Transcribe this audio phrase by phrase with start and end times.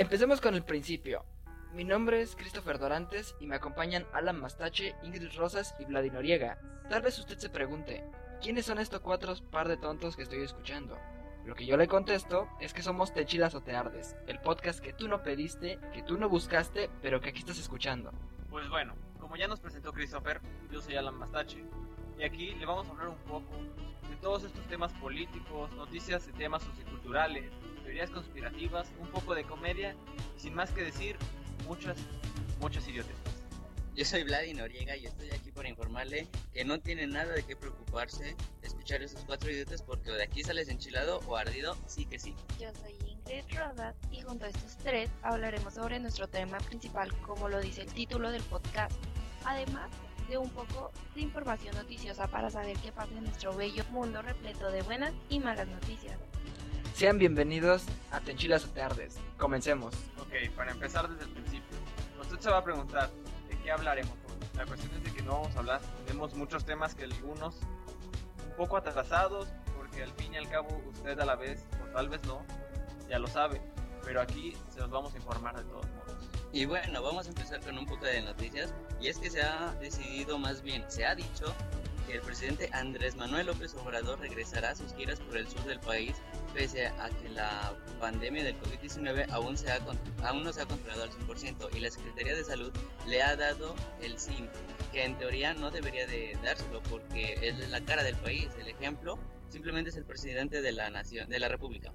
[0.00, 1.26] Empecemos con el principio.
[1.74, 6.58] Mi nombre es Christopher Dorantes y me acompañan Alan Mastache, Ingrid Rosas y Vladi Noriega.
[6.88, 8.02] Tal vez usted se pregunte,
[8.40, 10.96] ¿quiénes son estos cuatro par de tontos que estoy escuchando?
[11.44, 15.06] Lo que yo le contesto es que somos Techilas o Teardes, el podcast que tú
[15.06, 18.10] no pediste, que tú no buscaste, pero que aquí estás escuchando.
[18.48, 20.40] Pues bueno, como ya nos presentó Christopher,
[20.72, 21.62] yo soy Alan Mastache
[22.20, 23.56] y aquí le vamos a hablar un poco
[24.08, 27.50] de todos estos temas políticos, noticias de temas socioculturales,
[27.82, 29.96] teorías conspirativas, un poco de comedia
[30.36, 31.16] y sin más que decir,
[31.66, 31.96] muchas,
[32.60, 33.14] muchas idiotas.
[33.94, 37.56] Yo soy Vladi Noriega y estoy aquí para informarle que no tiene nada de qué
[37.56, 42.34] preocuparse escuchar esos cuatro idiotas porque de aquí sales enchilado o ardido, sí que sí.
[42.58, 47.48] Yo soy Ingrid Rosas y junto a estos tres hablaremos sobre nuestro tema principal como
[47.48, 48.92] lo dice el título del podcast.
[49.44, 49.90] Además
[50.30, 54.70] de un poco de información noticiosa para saber qué pasa en nuestro bello mundo repleto
[54.70, 56.16] de buenas y malas noticias.
[56.94, 59.18] Sean bienvenidos a Tenchilas o Teardes.
[59.36, 59.92] Comencemos.
[60.20, 61.76] Ok, para empezar desde el principio,
[62.20, 63.10] usted se va a preguntar,
[63.48, 64.36] ¿de qué hablaremos hoy?
[64.56, 68.56] La cuestión es de que no vamos a hablar, tenemos muchos temas que algunos un
[68.56, 72.22] poco atrasados, porque al fin y al cabo usted a la vez, o tal vez
[72.24, 72.46] no,
[73.08, 73.60] ya lo sabe,
[74.04, 76.29] pero aquí se los vamos a informar de todos modos.
[76.52, 78.74] Y bueno, vamos a empezar con un poco de noticias.
[79.00, 81.54] Y es que se ha decidido más bien, se ha dicho
[82.06, 85.78] que el presidente Andrés Manuel López Obrador regresará a sus giras por el sur del
[85.80, 86.16] país
[86.52, 89.78] pese a que la pandemia del COVID-19 aún, se ha,
[90.24, 92.72] aún no se ha controlado al 100% y la Secretaría de Salud
[93.06, 94.48] le ha dado el SIM,
[94.92, 99.18] que en teoría no debería de dárselo porque es la cara del país, el ejemplo.
[99.48, 101.92] Simplemente es el presidente de la nación, de la república.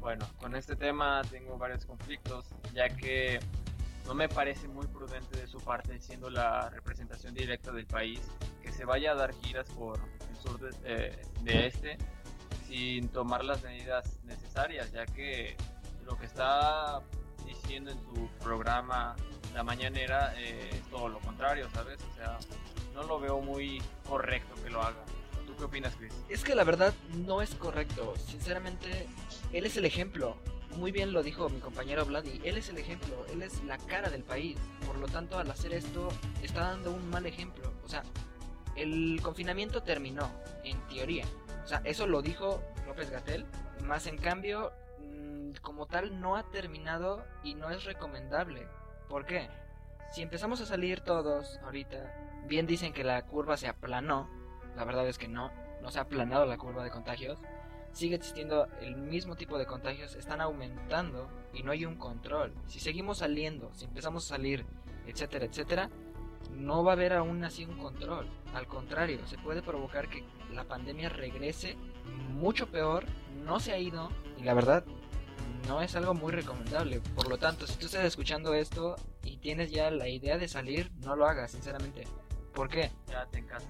[0.00, 3.38] Bueno, con este tema tengo varios conflictos, ya que
[4.06, 8.20] no me parece muy prudente de su parte, siendo la representación directa del país,
[8.62, 11.98] que se vaya a dar giras por el sur de, eh, de este
[12.66, 15.56] sin tomar las medidas necesarias, ya que
[16.06, 17.02] lo que está
[17.44, 19.16] diciendo en su programa
[19.54, 22.00] La Mañanera eh, es todo lo contrario, ¿sabes?
[22.12, 22.38] O sea,
[22.94, 25.04] no lo veo muy correcto que lo haga.
[25.60, 26.14] ¿Tú qué opinas, Chris?
[26.30, 26.94] Es que la verdad
[27.26, 28.14] no es correcto.
[28.16, 29.06] Sinceramente,
[29.52, 30.38] él es el ejemplo.
[30.78, 32.40] Muy bien lo dijo mi compañero Vladi.
[32.44, 33.26] Él es el ejemplo.
[33.30, 34.56] Él es la cara del país.
[34.86, 36.08] Por lo tanto, al hacer esto,
[36.42, 37.70] está dando un mal ejemplo.
[37.84, 38.04] O sea,
[38.74, 40.30] el confinamiento terminó,
[40.64, 41.26] en teoría.
[41.62, 43.44] O sea, eso lo dijo López Gatel.
[43.84, 48.66] Más en cambio, mm, como tal, no ha terminado y no es recomendable.
[49.10, 49.50] ¿Por qué?
[50.10, 54.39] Si empezamos a salir todos ahorita, bien dicen que la curva se aplanó.
[54.76, 55.50] La verdad es que no,
[55.82, 57.38] no se ha aplanado la curva de contagios.
[57.92, 62.54] Sigue existiendo el mismo tipo de contagios, están aumentando y no hay un control.
[62.66, 64.64] Si seguimos saliendo, si empezamos a salir,
[65.06, 65.90] etcétera, etcétera,
[66.52, 68.28] no va a haber aún así un control.
[68.54, 71.76] Al contrario, se puede provocar que la pandemia regrese
[72.32, 73.04] mucho peor,
[73.44, 74.84] no se ha ido y la verdad
[75.68, 77.00] no es algo muy recomendable.
[77.14, 80.90] Por lo tanto, si tú estás escuchando esto y tienes ya la idea de salir,
[81.04, 82.04] no lo hagas, sinceramente.
[82.54, 82.90] ¿Por qué?
[83.06, 83.68] Quédate en casa.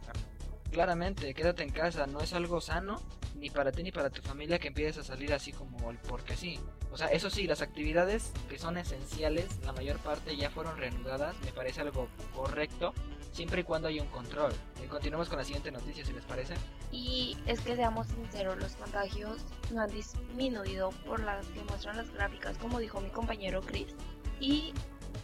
[0.70, 3.00] Claramente, quédate en casa, no es algo sano
[3.40, 6.36] ni para ti ni para tu familia que empieces a salir así como el porque
[6.36, 6.60] sí.
[6.92, 11.34] O sea, eso sí, las actividades que son esenciales, la mayor parte ya fueron reanudadas,
[11.44, 12.92] me parece algo correcto,
[13.32, 14.52] siempre y cuando haya un control.
[14.84, 16.54] Y continuamos con la siguiente noticia, si les parece.
[16.92, 19.38] Y es que seamos sinceros, los contagios
[19.72, 23.94] no han disminuido por las que muestran las gráficas, como dijo mi compañero Chris.
[24.38, 24.72] Y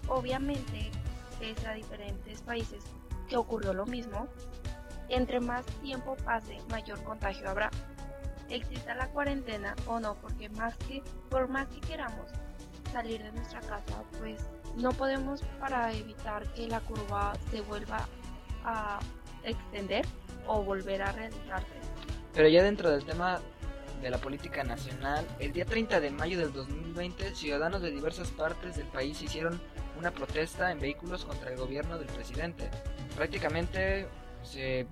[0.09, 0.91] obviamente,
[1.39, 2.83] pese a diferentes países
[3.29, 4.29] que ocurrió lo mismo,
[5.09, 7.71] entre más tiempo pase, mayor contagio habrá.
[8.49, 12.31] Exista la cuarentena o no, porque más que, por más que queramos
[12.93, 14.41] salir de nuestra casa, pues
[14.77, 18.07] no podemos para evitar que la curva se vuelva
[18.65, 18.99] a
[19.43, 20.05] extender
[20.47, 21.75] o volver a realizarse.
[22.35, 23.41] Pero ya dentro del tema
[24.01, 28.77] de la política nacional, el día 30 de mayo del 2020, ciudadanos de diversas partes
[28.77, 29.61] del país hicieron
[29.99, 32.69] una protesta en vehículos contra el gobierno del presidente.
[33.17, 34.07] Prácticamente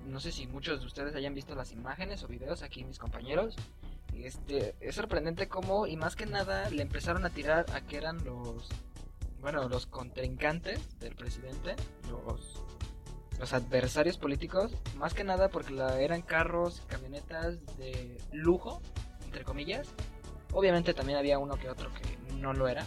[0.07, 3.57] no sé si muchos de ustedes hayan visto las imágenes o videos aquí mis compañeros.
[4.15, 8.25] Este, es sorprendente cómo y más que nada le empezaron a tirar a que eran
[8.25, 8.69] los
[9.41, 11.77] bueno, los contrincantes del presidente,
[12.09, 12.63] los
[13.39, 18.81] los adversarios políticos, más que nada porque eran carros, camionetas de lujo,
[19.25, 19.89] entre comillas.
[20.53, 22.87] Obviamente también había uno que otro que no lo era.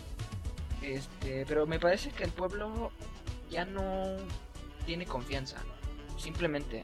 [0.82, 2.92] Este, pero me parece que el pueblo
[3.50, 4.16] ya no
[4.86, 5.58] tiene confianza
[6.18, 6.84] simplemente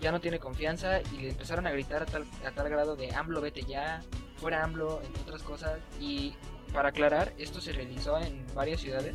[0.00, 3.62] ya no tiene confianza y le empezaron a gritar a tal, grado de AMLO vete
[3.62, 4.02] ya,
[4.36, 5.78] fuera AMLO, entre otras cosas.
[6.00, 6.34] Y
[6.72, 9.14] para aclarar, esto se realizó en varias ciudades,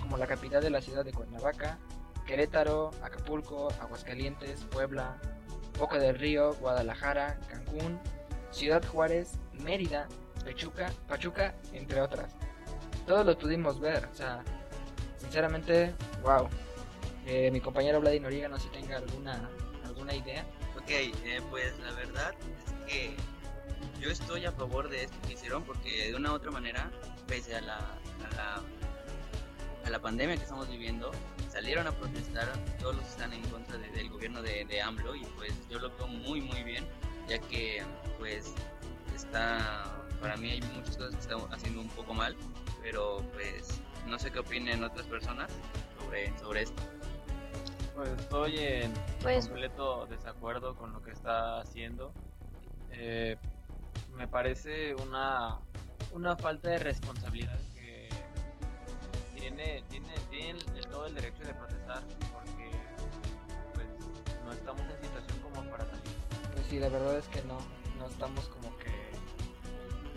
[0.00, 1.78] como la capital de la ciudad de Cuernavaca,
[2.26, 5.16] Querétaro, Acapulco, Aguascalientes, Puebla,
[5.78, 7.98] Boca del Río, Guadalajara, Cancún,
[8.50, 10.06] Ciudad Juárez, Mérida,
[10.44, 12.34] Pachuca, Pachuca, entre otras.
[13.06, 14.04] todos los pudimos ver.
[14.12, 14.42] O sea,
[15.16, 16.48] sinceramente, wow.
[17.26, 19.48] Eh, mi compañero Vladi Noriega no sé si tenga alguna,
[19.84, 20.44] alguna idea.
[20.76, 23.16] Ok, eh, pues la verdad es que
[24.00, 26.88] yo estoy a favor de esto que hicieron porque de una u otra manera,
[27.26, 28.62] pese a la, a la,
[29.84, 31.10] a la pandemia que estamos viviendo,
[31.50, 32.46] salieron a protestar,
[32.78, 35.90] todos los están en contra de- del gobierno de, de AMLO y pues yo lo
[35.96, 36.86] veo muy muy bien,
[37.28, 37.82] ya que
[38.18, 38.52] pues
[39.16, 39.84] está,
[40.20, 42.36] para mí hay muchas cosas que están haciendo un poco mal,
[42.82, 45.50] pero pues no sé qué opinen otras personas
[45.98, 46.82] sobre, sobre esto.
[47.96, 52.12] Pues estoy en Pues completo desacuerdo con lo que está haciendo.
[52.90, 53.36] Eh,
[54.14, 55.56] me parece una,
[56.12, 58.08] una falta de responsabilidad que
[59.34, 62.02] tiene, tiene, tiene el- todo el derecho de protestar
[62.32, 62.70] porque
[63.74, 63.86] pues
[64.44, 66.02] no estamos en situación como para salir.
[66.54, 67.58] Pues sí, la verdad es que no,
[67.98, 68.92] no estamos como que,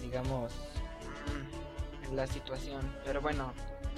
[0.02, 0.54] digamos,
[2.04, 2.94] en la situación.
[3.06, 3.54] Pero bueno,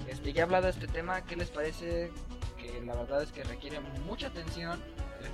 [0.07, 2.12] este, ya hablado de este tema, ¿qué les parece?
[2.86, 4.80] La verdad es que requiere mucha atención.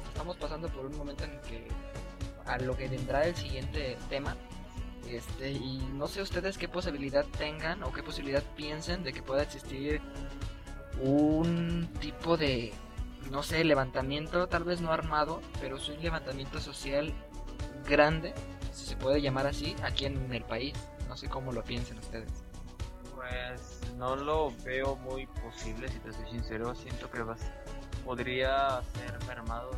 [0.07, 1.67] Estamos pasando por un momento en el que
[2.45, 4.35] a lo que vendrá el siguiente tema.
[5.09, 9.43] Este, y no sé ustedes qué posibilidad tengan o qué posibilidad piensen de que pueda
[9.43, 10.01] existir
[11.01, 12.73] un tipo de,
[13.31, 17.13] no sé, levantamiento, tal vez no armado, pero sí un levantamiento social
[17.87, 18.33] grande,
[18.73, 20.73] si se puede llamar así, aquí en el país.
[21.07, 22.29] No sé cómo lo piensen ustedes.
[23.15, 26.73] Pues no lo veo muy posible, si te soy sincero.
[26.75, 27.51] Siento que vas-
[28.05, 29.71] podría ser mermado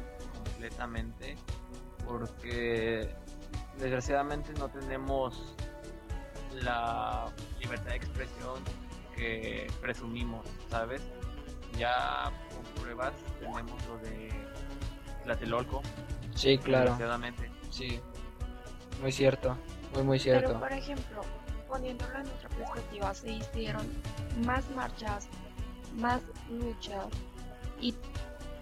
[0.43, 1.35] completamente
[2.05, 3.09] porque
[3.77, 5.55] desgraciadamente no tenemos
[6.61, 7.27] la
[7.59, 8.61] libertad de expresión
[9.15, 11.01] que presumimos, ¿sabes?
[11.77, 14.29] Ya con pruebas tenemos lo de
[15.23, 15.81] Tlatelolco,
[16.35, 17.49] Sí, claro, desgraciadamente.
[17.69, 17.99] sí.
[19.01, 19.55] Muy cierto,
[19.93, 20.59] muy muy Pero cierto.
[20.59, 21.21] por ejemplo,
[21.69, 23.87] poniéndolo en otra perspectiva, se hicieron
[24.45, 25.27] más marchas,
[25.95, 27.07] más luchas
[27.79, 27.93] y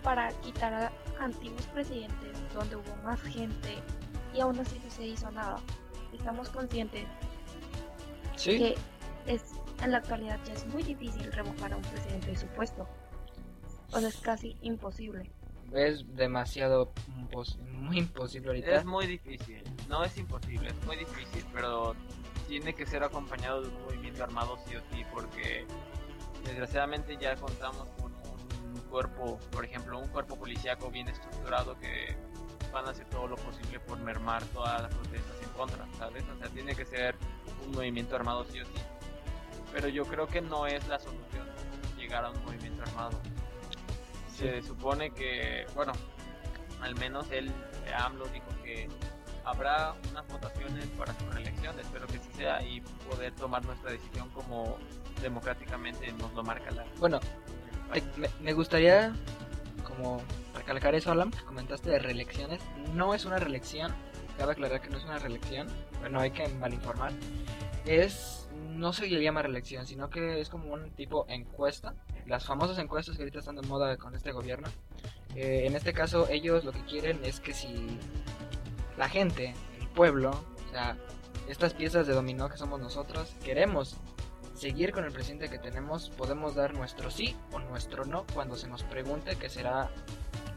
[0.04, 3.75] para quitar a antiguos presidentes donde hubo más gente
[4.33, 5.57] y aún así no se hizo nada.
[6.13, 7.06] Estamos conscientes
[8.36, 8.75] Sí, que
[9.25, 9.42] es
[9.83, 12.88] en la actualidad ya es muy difícil revocar a un presidente de su puesto.
[13.94, 15.30] O sea, es casi imposible.
[15.74, 18.75] es demasiado impos- muy imposible ahorita.
[18.77, 21.95] Es muy difícil, no es imposible, es muy difícil, pero
[22.48, 25.66] tiene que ser acompañado de un movimiento armado sí o sí, porque
[26.46, 32.16] desgraciadamente ya contamos con un cuerpo, por ejemplo, un cuerpo policíaco bien estructurado que
[32.72, 36.24] van a hacer todo lo posible por mermar todas las protestas en contra, ¿sabes?
[36.34, 37.16] O sea, tiene que ser
[37.66, 38.82] un movimiento armado sí o sí.
[39.74, 41.46] Pero yo creo que no es la solución
[41.98, 43.20] llegar a un movimiento armado.
[44.36, 45.94] Se supone que, bueno,
[46.82, 47.52] al menos él,
[47.98, 48.88] AMLO, dijo que
[49.48, 54.30] habrá unas votaciones para su reelección, espero que sí sea, y poder tomar nuestra decisión
[54.32, 54.78] como
[55.22, 56.86] democráticamente nos lo marca la...
[57.00, 57.20] Bueno,
[57.94, 59.14] te- me, me gustaría
[59.86, 60.22] como
[60.54, 62.62] recalcar eso, Alan, que comentaste de reelecciones.
[62.94, 63.94] No es una reelección,
[64.38, 65.68] cabe aclarar que no es una reelección,
[66.02, 67.14] bueno, hay que malinformar.
[67.86, 71.96] Es, no se le llama reelección, sino que es como un tipo encuesta.
[72.26, 74.68] Las famosas encuestas que ahorita están de moda con este gobierno.
[75.36, 77.98] Eh, en este caso, ellos lo que quieren es que si
[78.98, 80.32] la gente, el pueblo,
[80.68, 80.98] o sea,
[81.48, 83.96] estas piezas de dominó que somos nosotros, queremos
[84.54, 88.68] seguir con el presidente que tenemos, podemos dar nuestro sí o nuestro no cuando se
[88.68, 89.89] nos pregunte que será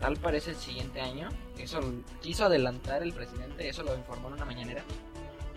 [0.00, 1.28] tal parece el siguiente año.
[1.58, 1.80] Eso
[2.22, 4.82] quiso adelantar el presidente, eso lo informó en una mañanera.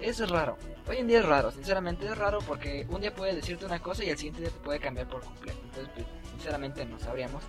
[0.02, 0.58] Es raro,
[0.90, 4.04] hoy en día es raro, sinceramente es raro porque un día puede decirte una cosa
[4.04, 5.60] y el siguiente día te puede cambiar por completo.
[5.64, 7.42] Entonces, pues, sinceramente no sabríamos.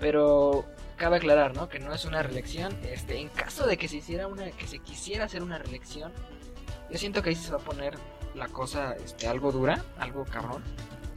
[0.00, 0.64] Pero
[0.96, 1.68] cabe aclarar, ¿no?
[1.68, 2.76] Que no es una reelección.
[2.84, 6.12] Este, en caso de que se hiciera una, que se quisiera hacer una reelección,
[6.90, 7.96] yo siento que ahí se va a poner
[8.34, 10.64] la cosa, este, algo dura, algo cabrón.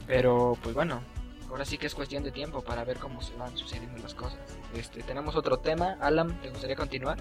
[0.06, 1.00] Pero, pues bueno,
[1.48, 4.38] ahora sí que es cuestión de tiempo para ver cómo se van sucediendo las cosas.
[4.74, 5.96] Este, tenemos otro tema.
[6.00, 7.18] Alan, ¿te gustaría continuar?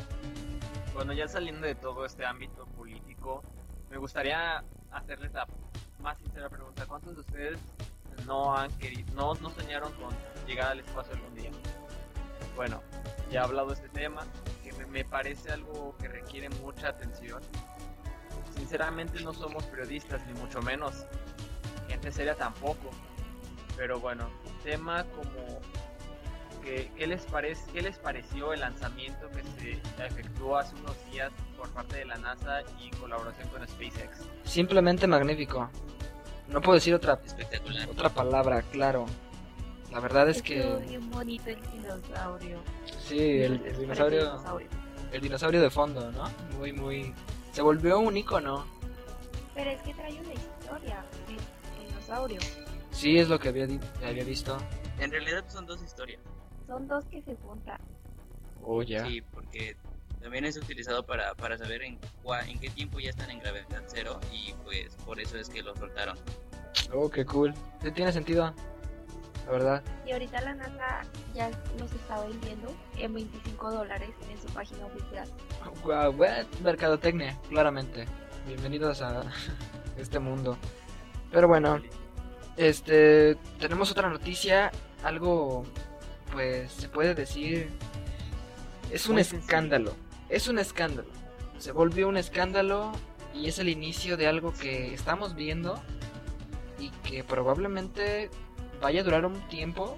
[0.94, 3.44] Bueno, ya saliendo de todo este ámbito político,
[3.90, 5.48] me gustaría hacerles la
[6.00, 6.86] más sincera pregunta.
[6.86, 7.60] ¿Cuántos de ustedes
[8.26, 10.16] no han querido, no, no soñaron con
[10.48, 11.52] llegar al espacio algún día?
[12.56, 12.82] Bueno,
[13.32, 14.26] ya he hablado de este tema,
[14.64, 17.42] que me, parece algo que requiere mucha atención.
[18.56, 21.06] Sinceramente no somos periodistas, ni mucho menos.
[21.88, 22.92] Gente seria tampoco.
[23.76, 24.30] Pero bueno,
[24.64, 25.60] tema como
[26.62, 31.32] que, ¿qué, les parece, ¿qué les pareció el lanzamiento que se efectuó hace unos días
[31.58, 34.20] por parte de la NASA y colaboración con SpaceX?
[34.44, 35.70] Simplemente magnífico.
[36.48, 37.90] No puedo decir otra, Espectacular.
[37.90, 39.06] otra palabra, claro.
[39.92, 42.60] La verdad es que bien bonito el dinosaurio.
[43.08, 44.68] sí, el, dinosaurio, dinosaurio.
[45.12, 46.24] el dinosaurio de fondo, ¿no?
[46.58, 47.14] Muy, muy,
[47.52, 48.66] se volvió un icono.
[49.54, 51.06] Pero es que trae una historia.
[51.30, 52.40] El dinosaurio dinosaurio.
[52.92, 54.58] Sí, es lo que había, di- había visto.
[55.00, 56.20] En realidad son dos historias.
[56.68, 57.80] Son dos que se juntan.
[58.64, 59.06] Oh, ya.
[59.06, 59.76] Sí, porque
[60.24, 63.84] también es utilizado para, para saber en, cua- en qué tiempo ya están en gravedad
[63.88, 66.18] cero y pues por eso es que lo soltaron.
[66.94, 67.54] Oh, qué cool.
[67.82, 68.54] Sí, tiene sentido.
[69.46, 69.84] La verdad.
[70.08, 71.02] Y ahorita la NASA
[71.36, 75.28] ya los está vendiendo en 25 dólares en su página oficial.
[75.84, 76.46] Wow, what?
[76.64, 78.06] mercadotecnia, claramente.
[78.48, 79.24] Bienvenidos a
[79.98, 80.58] este mundo.
[81.32, 81.82] Pero bueno,
[82.56, 84.72] este, tenemos otra noticia,
[85.04, 85.66] algo,
[86.32, 87.70] pues, se puede decir,
[88.92, 89.94] es un Muy escándalo,
[90.34, 91.10] es un escándalo.
[91.60, 92.92] Se volvió un escándalo
[93.36, 95.80] y es el inicio de algo que estamos viendo
[96.80, 98.32] y que probablemente
[98.82, 99.96] vaya a durar un tiempo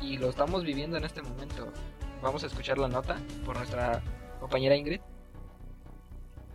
[0.00, 1.72] y lo estamos viviendo en este momento.
[2.22, 4.00] Vamos a escuchar la nota por nuestra
[4.38, 5.00] compañera Ingrid.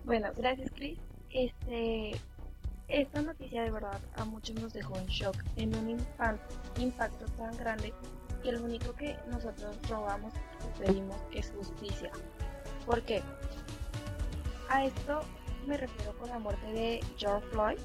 [0.05, 0.97] Bueno, gracias Chris.
[1.31, 2.11] Este,
[2.87, 5.97] esta noticia de verdad a muchos nos dejó en shock, en un
[6.77, 7.93] impacto tan grande
[8.41, 12.11] que lo único que nosotros rogamos y pedimos es justicia.
[12.85, 13.21] ¿Por qué?
[14.69, 15.21] A esto
[15.67, 17.77] me refiero con la muerte de George Floyd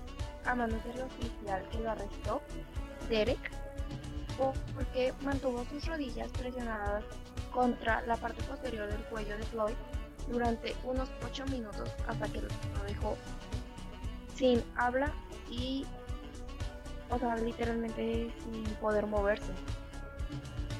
[0.44, 2.40] a manos del oficial que lo arrestó,
[3.08, 3.50] Derek,
[4.38, 7.04] po- porque mantuvo sus rodillas presionadas
[7.52, 9.74] contra la parte posterior del cuello de Floyd
[10.28, 12.48] durante unos 8 minutos hasta que lo
[12.86, 13.16] dejó
[14.34, 15.12] sin habla
[15.50, 15.84] y,
[17.10, 19.52] o sea, literalmente sin poder moverse.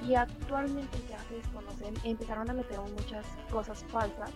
[0.07, 4.31] Y actualmente se desconocen, empezaron a meter muchas cosas falsas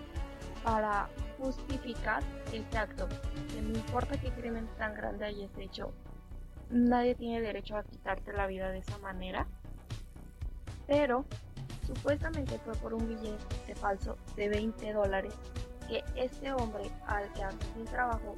[0.62, 3.08] para justificar este acto.
[3.52, 5.92] Que no importa qué crimen tan grande hayas hecho,
[6.70, 9.46] nadie tiene derecho a quitarte la vida de esa manera.
[10.86, 11.24] Pero
[11.94, 15.34] Supuestamente fue por un billete falso de 20 dólares
[15.88, 18.36] que este hombre al que hace el trabajo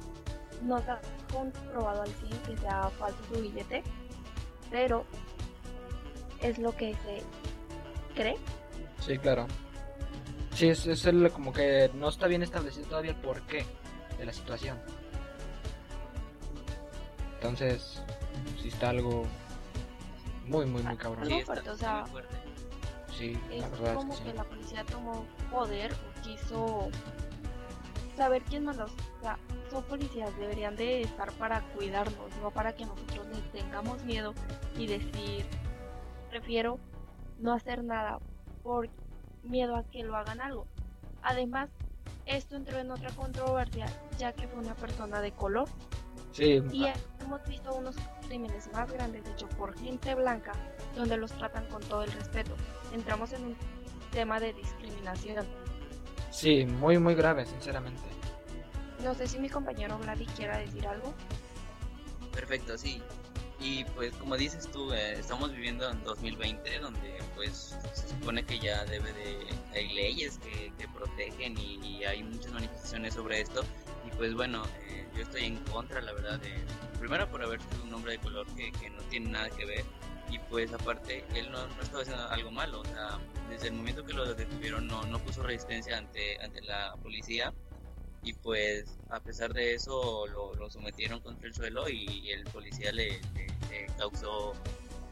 [0.63, 3.83] no se ha comprobado al 100 que sea falso su billete,
[4.71, 5.05] pero
[6.41, 7.21] es lo que se
[8.13, 8.35] cree.
[8.99, 9.47] Sí, claro.
[10.53, 13.65] Sí, es, es el- como que no está bien establecido todavía el porqué
[14.17, 14.77] de la situación.
[17.35, 18.01] Entonces,
[18.61, 19.25] sí está algo
[20.45, 21.23] muy, muy, muy cabrón.
[21.23, 22.35] Algo Sí, está o sea, muy fuerte.
[23.17, 24.37] Sí, Es la verdad como es que que sí.
[24.37, 26.89] la policía tomó poder o quiso
[28.17, 28.85] saber quién mandó.
[28.85, 29.37] O sea,
[29.69, 34.33] son policías, deberían de estar para cuidarnos, no para que nosotros les tengamos miedo
[34.77, 35.45] y decir,
[36.29, 36.79] prefiero
[37.43, 38.19] no hacer nada
[38.63, 38.89] por
[39.43, 40.65] miedo a que lo hagan algo.
[41.21, 41.69] Además,
[42.25, 43.85] esto entró en otra controversia,
[44.17, 45.67] ya que fue una persona de color.
[46.31, 46.85] Sí, Y
[47.21, 47.95] hemos visto unos
[48.25, 50.53] crímenes más grandes hechos por gente blanca,
[50.95, 52.55] donde los tratan con todo el respeto.
[52.93, 53.57] Entramos en un
[54.11, 55.45] tema de discriminación.
[56.31, 58.01] sí, muy, muy grave, sinceramente.
[59.03, 61.13] No sé si mi compañero Vladi quiera decir algo.
[62.31, 63.03] Perfecto, sí.
[63.63, 68.59] Y pues como dices tú, eh, estamos viviendo en 2020 donde pues se supone que
[68.59, 69.37] ya debe de...
[69.73, 73.63] hay leyes que, que protegen y, y hay muchas manifestaciones sobre esto.
[74.05, 76.51] Y pues bueno, eh, yo estoy en contra, la verdad, de...
[76.99, 79.85] Primero por haber sido un hombre de color que, que no tiene nada que ver.
[80.29, 82.81] Y pues aparte, él no, no estaba haciendo algo malo.
[82.81, 83.17] O sea,
[83.49, 87.53] desde el momento que lo detuvieron no, no puso resistencia ante, ante la policía
[88.25, 92.91] y pues a pesar de eso lo, lo sometieron contra el suelo y, el policía
[92.93, 94.53] le, le- le causó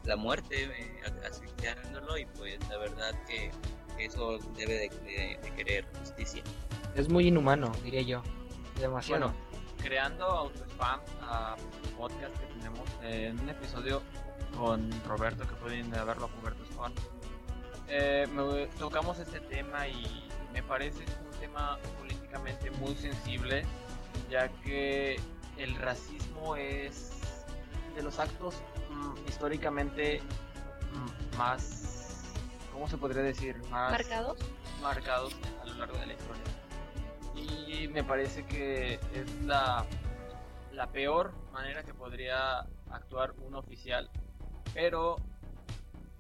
[0.05, 3.51] la muerte eh, asfixiándolo y pues la verdad que
[3.99, 6.43] eso debe de, de- de querer justicia.
[6.95, 8.23] Es muy inhumano, diría yo.
[8.79, 9.27] Demasiado.
[9.27, 9.37] Bueno,
[9.77, 11.55] creando autospam a
[11.97, 14.01] podcast que tenemos eh, en un episodio
[14.57, 16.93] con Roberto, que pueden verlo a Roberto Spam.
[17.87, 23.63] Eh, me- tocamos este tema y me parece un tema políticamente muy sensible,
[24.29, 25.19] ya que
[25.57, 27.11] el racismo es
[27.95, 28.55] de los actos
[28.89, 30.21] mm, históricamente
[30.93, 32.23] mm, más,
[32.71, 33.57] ¿cómo se podría decir?
[33.69, 34.39] Más ¿Marcados?
[34.81, 36.43] marcados a lo largo de la historia.
[37.35, 39.85] Y me parece que es la,
[40.71, 44.09] la peor manera que podría actuar un oficial,
[44.73, 45.17] pero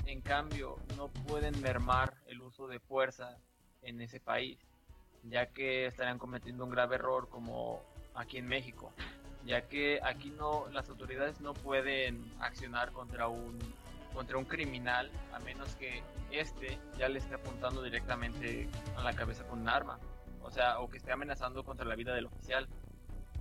[0.05, 3.37] en cambio no pueden mermar el uso de fuerza
[3.81, 4.57] en ese país,
[5.23, 7.81] ya que estarían cometiendo un grave error como
[8.15, 8.91] aquí en México,
[9.45, 13.57] ya que aquí no las autoridades no pueden accionar contra un
[14.13, 18.67] contra un criminal a menos que este ya le esté apuntando directamente
[18.97, 19.99] a la cabeza con un arma,
[20.41, 22.67] o sea, o que esté amenazando contra la vida del oficial.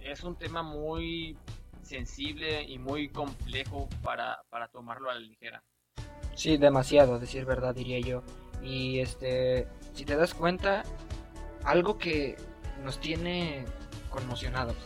[0.00, 1.37] Es un tema muy
[1.83, 5.62] sensible y muy complejo para, para tomarlo a la ligera.
[6.35, 8.23] Sí, demasiado, decir verdad, diría yo.
[8.62, 10.85] Y este, si te das cuenta,
[11.64, 12.37] algo que
[12.85, 13.64] nos tiene
[14.09, 14.76] conmocionados,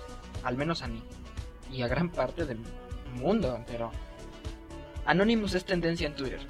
[0.44, 1.02] al menos a mí,
[1.72, 2.60] y a gran parte del
[3.14, 3.90] mundo entero.
[5.06, 6.40] Anonymous es tendencia en Twitter.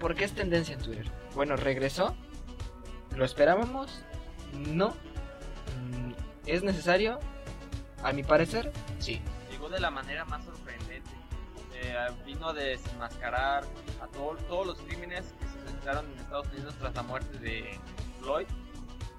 [0.00, 1.10] ¿Por qué es tendencia en Twitter?
[1.34, 2.14] Bueno, regresó.
[3.16, 4.02] ¿Lo esperábamos?
[4.52, 4.88] No.
[4.90, 6.12] Mm,
[6.46, 7.18] ¿Es necesario?
[8.02, 9.20] A mi parecer, sí.
[9.50, 11.10] Llegó de la manera más sorprendente.
[11.82, 13.64] Eh, vino a desenmascarar
[14.02, 17.78] a todo- todos los crímenes que se suscitaron en Estados Unidos tras la muerte de
[18.20, 18.46] Floyd,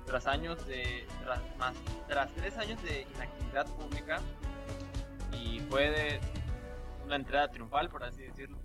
[0.08, 1.76] tras años de tras, más,
[2.08, 4.20] tras tres años de inactividad pública
[5.34, 6.20] y fue de
[7.06, 8.58] una entrada triunfal, por así decirlo.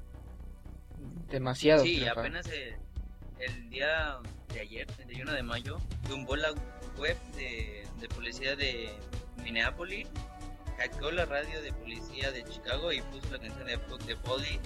[1.28, 1.82] Demasiado.
[1.82, 2.18] Sí, triunfal.
[2.18, 2.78] apenas eh,
[3.38, 4.18] el día
[4.54, 6.52] de ayer, 31 de mayo, tumbó la
[6.96, 8.90] web de, de policía de
[9.42, 10.08] Minneapolis,
[10.78, 14.60] hackeó la radio de policía de Chicago y puso la canción de the Police.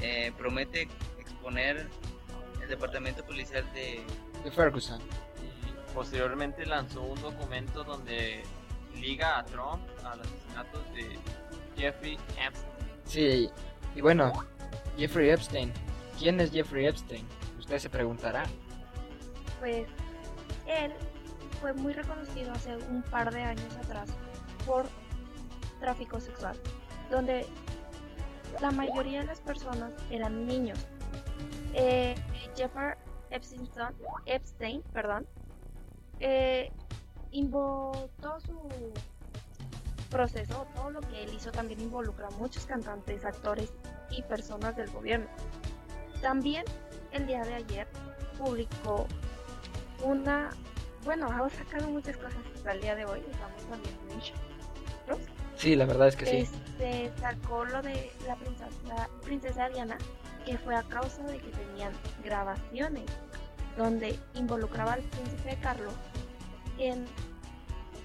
[0.00, 0.88] Eh, promete
[1.18, 1.86] exponer
[2.60, 4.02] el departamento policial de...
[4.42, 5.00] De Ferguson.
[5.94, 8.42] Posteriormente lanzó un documento donde
[8.94, 11.18] liga a Trump al asesinato de
[11.76, 12.72] Jeffrey Epstein.
[13.04, 13.50] Sí,
[13.94, 14.32] y bueno,
[14.96, 15.72] Jeffrey Epstein.
[16.18, 17.26] ¿Quién es Jeffrey Epstein?
[17.58, 18.44] Usted se preguntará.
[19.60, 19.86] Pues
[20.66, 20.92] él
[21.60, 24.08] fue muy reconocido hace un par de años atrás
[24.66, 24.86] por
[25.80, 26.56] tráfico sexual,
[27.10, 27.46] donde
[28.60, 30.78] la mayoría de las personas eran niños.
[31.74, 32.14] Eh,
[32.56, 32.94] Jeffrey
[33.30, 33.68] Epstein,
[34.26, 35.26] Epstein perdón,
[36.22, 36.70] eh,
[38.20, 38.92] todo su
[40.10, 43.72] proceso, todo lo que él hizo también involucra a muchos cantantes, actores
[44.10, 45.26] y personas del gobierno.
[46.20, 46.64] También
[47.10, 47.88] el día de ayer
[48.38, 49.06] publicó
[50.04, 50.50] una,
[51.04, 54.34] bueno, ha sacado muchas cosas hasta el día de hoy, estamos también mucho.
[55.56, 56.36] Sí, la verdad es que sí.
[56.36, 59.96] Este sacó lo de la princesa, princesa Diana,
[60.44, 61.92] que fue a causa de que tenían
[62.24, 63.04] grabaciones
[63.76, 65.94] donde involucraba al príncipe Carlos
[66.82, 67.06] en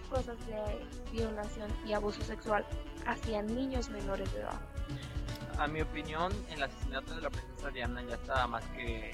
[0.10, 2.66] cosas de violación y abuso sexual
[3.06, 4.60] hacia niños menores de edad.
[5.60, 9.12] A mi opinión, el asesinato de la princesa Diana ya estaba más que...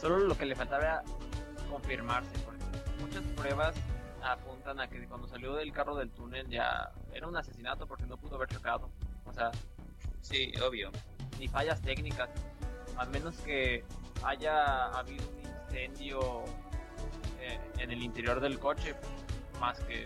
[0.00, 1.02] Solo lo que le faltaba era
[1.70, 2.62] confirmarse, porque
[3.00, 3.74] muchas pruebas
[4.22, 8.16] apuntan a que cuando salió del carro del túnel ya era un asesinato porque no
[8.16, 8.90] pudo haber chocado.
[9.24, 9.50] O sea,
[10.20, 10.90] Sí, obvio.
[11.38, 12.28] ni fallas técnicas,
[12.98, 13.84] a menos que
[14.24, 16.44] haya habido un incendio
[17.46, 18.94] eh, en el interior del coche,
[19.60, 20.04] más que...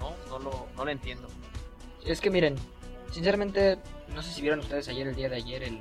[0.00, 1.28] No, no lo, no lo entiendo.
[2.04, 2.56] Es que miren,
[3.10, 3.78] sinceramente,
[4.14, 5.80] no sé si vieron ustedes ayer, el día de ayer, el,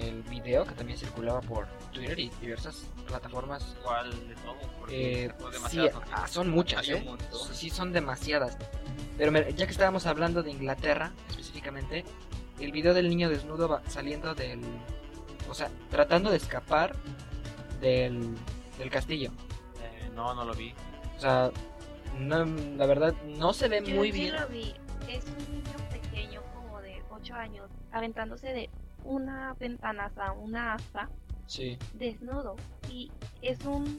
[0.00, 3.76] el video que también circulaba por Twitter y diversas plataformas.
[3.82, 4.34] ¿Cuál de?
[4.78, 5.32] Porque Eh,
[5.68, 5.80] sí,
[6.12, 7.04] ah, son muchas, ¿eh?
[7.52, 8.56] Sí, son demasiadas.
[9.16, 12.04] Pero ya que estábamos hablando de Inglaterra, específicamente,
[12.60, 14.60] el video del niño desnudo va saliendo del...
[15.48, 16.94] O sea, tratando de escapar
[17.80, 18.36] del,
[18.78, 19.30] del castillo.
[20.14, 20.74] No, no lo vi.
[21.16, 21.50] O sea,
[22.18, 24.36] no, la verdad, no se ve Yo muy sí bien.
[24.40, 24.74] lo vi,
[25.08, 28.70] es un niño pequeño como de 8 años aventándose de
[29.04, 31.08] una ventanaza, una asta,
[31.46, 31.78] Sí.
[31.94, 32.56] desnudo
[32.90, 33.10] y
[33.42, 33.96] es un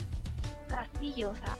[0.67, 1.58] castillo, o sea,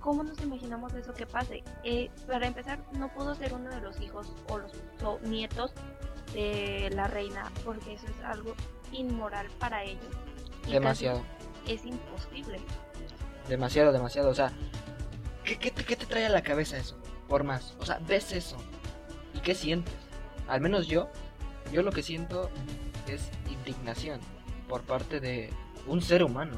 [0.00, 1.62] ¿cómo nos imaginamos eso que pase?
[1.84, 4.72] Eh, para empezar, no pudo ser uno de los hijos o los
[5.04, 5.72] o nietos
[6.32, 8.54] de la reina, porque eso es algo
[8.92, 10.04] inmoral para ellos.
[10.66, 11.22] Y Demasiado.
[11.66, 12.60] Es imposible.
[13.48, 14.30] Demasiado, demasiado.
[14.30, 14.52] O sea,
[15.44, 16.96] ¿qué, qué, te- qué te trae a la cabeza eso?
[17.28, 17.74] Por más.
[17.80, 18.56] O sea, ves eso.
[19.34, 19.94] ¿Y qué sientes?
[20.48, 21.08] Al menos yo,
[21.72, 22.50] yo lo que siento
[23.06, 24.20] es indignación
[24.68, 25.50] por parte de
[25.86, 26.56] un ser humano.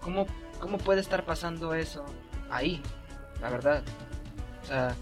[0.00, 0.26] ¿Cómo,
[0.58, 2.04] cómo puede estar pasando eso
[2.50, 2.82] ahí?
[3.40, 3.82] La verdad.
[4.62, 4.94] O sea,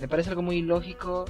[0.00, 1.24] me parece algo muy ilógico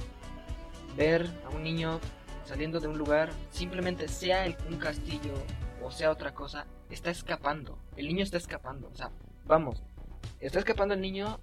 [0.95, 1.99] ver a un niño
[2.45, 5.33] saliendo de un lugar, simplemente sea un castillo
[5.81, 7.77] o sea otra cosa, está escapando.
[7.97, 8.89] El niño está escapando.
[8.91, 9.09] O sea,
[9.45, 9.81] vamos,
[10.39, 11.39] está escapando el niño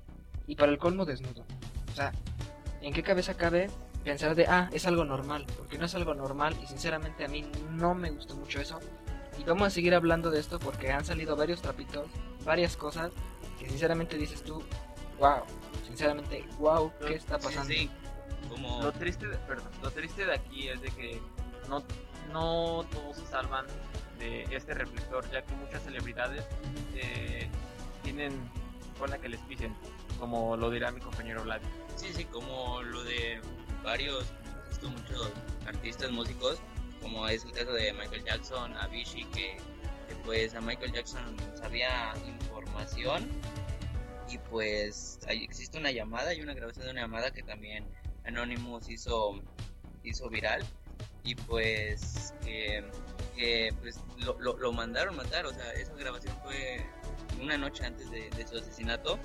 [0.46, 1.44] y para el colmo desnudo.
[1.92, 2.12] O sea,
[2.80, 3.70] ¿en qué cabeza cabe
[4.04, 5.46] pensar de, ah, es algo normal?
[5.58, 8.78] Porque no es algo normal y sinceramente a mí no me gustó mucho eso.
[9.38, 12.06] Y vamos a seguir hablando de esto porque han salido varios trapitos,
[12.44, 13.10] varias cosas
[13.58, 14.62] que sinceramente dices tú,
[15.18, 15.42] wow,
[15.86, 17.68] sinceramente, wow, ¿qué está Sí, pasando?
[17.72, 17.90] sí.
[18.48, 18.82] Como...
[18.82, 21.20] Lo triste, de, perdón, lo triste de aquí es de que
[21.68, 21.82] no,
[22.32, 23.66] no todos se salvan
[24.20, 26.44] de este reflector, ya que muchas celebridades
[26.94, 27.48] eh,
[28.04, 28.32] tienen
[28.98, 29.74] cola que les pisen,
[30.18, 31.60] como lo dirá mi compañero Vlad.
[31.96, 33.40] Sí, sí, como lo de
[33.82, 34.26] varios,
[34.68, 35.32] visto muchos
[35.66, 36.58] artistas músicos,
[37.00, 39.56] como es el caso de Michael Jackson, Avicii, que,
[40.08, 43.26] que pues a Michael Jackson sabía información
[44.28, 47.84] y pues ahí existe una llamada y una grabación de una llamada que también
[48.24, 49.40] Anonymous hizo,
[50.04, 50.62] hizo viral
[51.24, 52.84] y pues que,
[53.36, 56.84] que, pues lo, lo, lo mandaron matar, o sea, esa grabación fue
[57.40, 59.18] una noche antes de, de su asesinato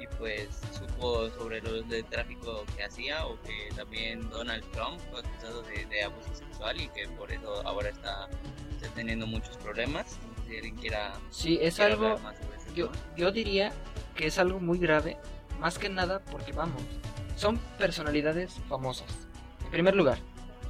[0.00, 5.20] y pues supo sobre lo del tráfico que hacía o que también Donald Trump fue
[5.20, 8.28] acusado de, de abuso sexual y que por eso ahora está,
[8.70, 10.18] está teniendo muchos problemas.
[10.46, 13.72] Si alguien quiera, Sí, es quiera algo, hablar más sobre ese yo, yo diría
[14.14, 15.16] que es algo muy grave,
[15.58, 16.82] más que nada porque vamos,
[17.36, 19.08] son personalidades famosas.
[19.64, 20.18] En primer lugar,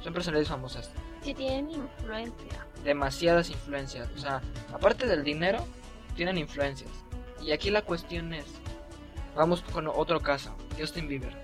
[0.03, 0.91] son personalidades famosas,
[1.23, 2.65] Que tienen influencia.
[2.83, 4.41] demasiadas influencias, o sea,
[4.73, 5.65] aparte del dinero,
[6.15, 6.89] tienen influencias.
[7.41, 8.45] Y aquí la cuestión es,
[9.35, 11.35] vamos con otro caso, Justin Bieber.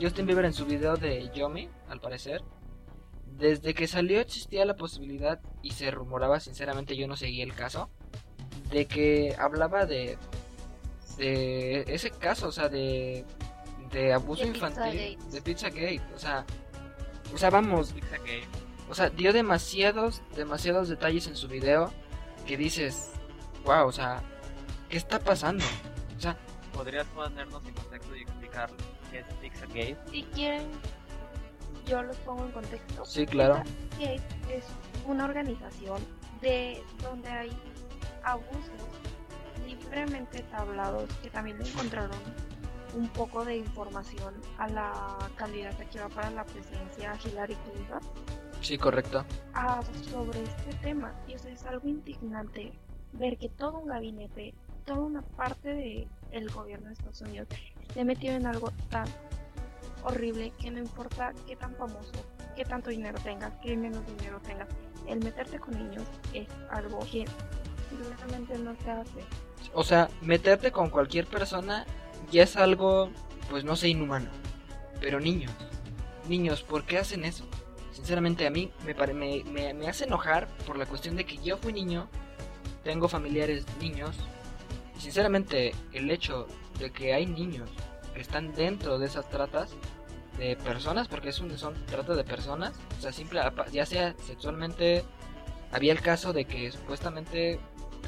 [0.00, 2.42] Justin Bieber en su video de Yomi, al parecer,
[3.26, 7.88] desde que salió existía la posibilidad y se rumoraba, sinceramente yo no seguí el caso,
[8.70, 10.18] de que hablaba de
[11.16, 13.24] de ese caso, o sea, de
[13.90, 14.82] de abuso De infantil,
[15.16, 15.30] Pizzagate.
[15.32, 16.44] de Pizzagate, o sea,
[17.34, 17.94] o sea, vamos,
[18.88, 21.92] o sea, dio demasiados, demasiados detalles en su video
[22.46, 23.10] que dices,
[23.64, 24.22] wow, o sea,
[24.88, 25.64] ¿qué está pasando?
[26.16, 26.36] O sea,
[26.72, 28.70] ¿Podrías ponernos en contexto y explicar
[29.10, 29.96] qué es Pizzagate?
[30.10, 30.66] Si quieren,
[31.86, 33.04] yo los pongo en contexto.
[33.04, 33.62] sí, claro.
[33.96, 34.64] Pizzagate es
[35.06, 36.00] una organización
[36.40, 37.50] de donde hay
[38.22, 38.70] abusos
[39.66, 42.16] libremente tablados que también le encontraron
[42.98, 48.00] un poco de información a la candidata que va para la presidencia Hillary Clinton
[48.60, 49.24] Sí, correcto.
[49.54, 49.80] ah,
[50.10, 52.72] sobre este tema y o sea, es algo indignante
[53.12, 54.52] ver que todo un gabinete
[54.84, 57.48] toda una parte de el gobierno de Estados Unidos
[57.82, 59.06] esté metido en algo tan
[60.02, 62.12] horrible que no importa qué tan famoso
[62.56, 64.68] qué tanto dinero tengas qué menos dinero tengas
[65.06, 67.24] el meterte con niños es algo que
[67.88, 69.20] simplemente no se hace
[69.72, 71.86] O sea, meterte con cualquier persona
[72.30, 73.10] ya es algo,
[73.50, 74.30] pues no sé, inhumano.
[75.00, 75.52] Pero niños,
[76.28, 77.44] niños, ¿por qué hacen eso?
[77.92, 81.56] Sinceramente a mí me, me, me, me hace enojar por la cuestión de que yo
[81.56, 82.08] fui niño,
[82.84, 84.16] tengo familiares niños,
[84.96, 86.46] y sinceramente el hecho
[86.78, 87.68] de que hay niños
[88.14, 89.70] que están dentro de esas tratas
[90.38, 93.40] de personas, porque es un, son trata de personas, o sea, simple,
[93.72, 95.04] ya sea sexualmente,
[95.72, 97.58] había el caso de que supuestamente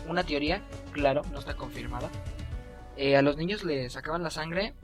[0.08, 2.08] una teoría, claro, no está confirmada.
[3.00, 4.74] Eh, a los niños les sacaban la sangre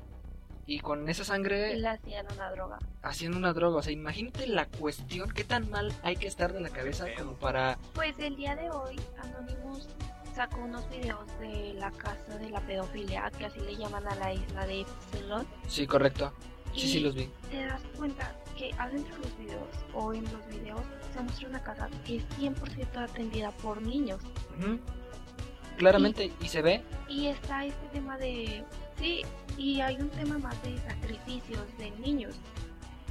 [0.67, 3.79] y con esa y sangre le hacían una droga hacían una droga.
[3.79, 7.35] O sea, imagínate la cuestión, qué tan mal hay que estar de la cabeza como
[7.35, 7.79] para...
[7.95, 9.89] Pues el día de hoy Anonymous
[10.35, 14.35] sacó unos videos de la casa de la pedofilia, que así le llaman a la
[14.35, 15.47] isla de Epsilon.
[15.69, 16.33] Sí, correcto.
[16.75, 17.31] Sí, y sí, los vi.
[17.51, 20.83] te das cuenta que adentro de los videos o en los videos
[21.15, 24.21] se muestra una casa que es 100% atendida por niños.
[24.59, 24.79] Ujú.
[25.77, 28.65] Claramente, y se ve, Y está este tema de...
[28.99, 29.23] Sí,
[29.59, 32.35] y hay un tema más de sacrificios de niños,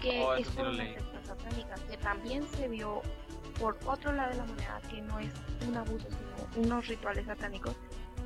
[0.01, 3.01] que Oh, es sí por una secta satánica, que también se vio
[3.59, 5.29] por otro lado de la moneda, que no es
[5.67, 7.75] un abuso, sino unos rituales satánicos,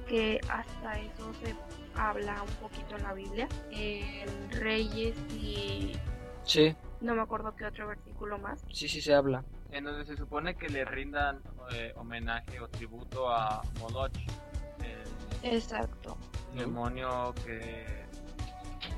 [0.08, 1.54] que hasta eso se
[1.96, 5.92] habla un poquito en la Biblia, en Reyes y
[6.44, 8.64] sí, no me acuerdo qué otro versículo más.
[8.72, 9.44] sí, sí se habla.
[9.72, 11.42] En donde se supone que le rindan
[11.74, 14.12] eh, homenaje o tributo a Moloch,
[15.44, 16.18] el Exacto.
[16.56, 18.06] demonio que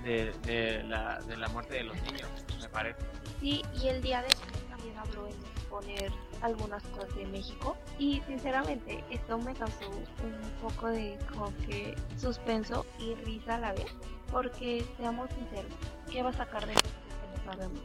[0.04, 2.30] de, de la, de la muerte de los niños,
[2.62, 3.00] me parece.
[3.40, 8.22] Sí, y el día de hoy también habló en exponer algunas cosas de México y
[8.22, 13.94] sinceramente esto me causó un poco de como que suspenso y risa a la vez
[14.32, 15.72] porque seamos sinceros,
[16.10, 16.90] ¿qué va a sacar de México
[17.22, 17.82] que no sabemos?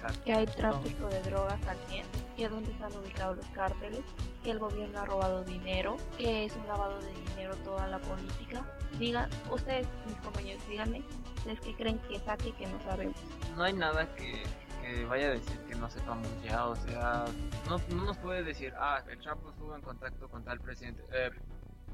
[0.00, 0.24] Exacto.
[0.24, 4.00] Que hay tráfico de drogas 100, que es donde están ubicados los cárteles,
[4.42, 8.64] que el gobierno ha robado dinero, que es un lavado de dinero toda la política.
[8.98, 11.02] Digan, ustedes, mis compañeros, díganme,
[11.38, 13.16] ¿ustedes qué creen que saque que no sabemos?
[13.56, 14.42] No hay nada que,
[14.82, 17.26] que vaya a decir que no sepamos ya, o sea,
[17.68, 21.04] no, no nos puede decir, ah, el Chapo estuvo en contacto con tal presidente.
[21.12, 21.30] Eh,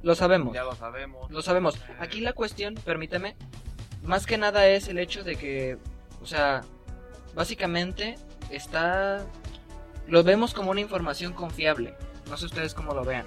[0.03, 0.55] Lo sabemos.
[0.55, 1.29] ya lo sabemos.
[1.31, 1.77] Lo sabemos.
[1.77, 3.35] Eh, Aquí la cuestión, permíteme,
[4.05, 5.79] más que nada es el hecho de que,
[6.23, 6.63] o sea,
[7.37, 8.17] básicamente
[8.51, 9.25] está...
[10.09, 11.95] Lo vemos como una información confiable.
[12.29, 13.27] No sé ustedes cómo lo vean.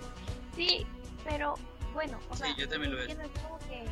[0.55, 0.85] Sí,
[1.23, 1.55] pero
[1.93, 3.07] bueno, o Sí, sea, yo también lo veo.
[3.07, 3.85] que no es como que